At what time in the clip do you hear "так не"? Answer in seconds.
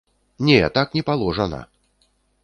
0.77-1.03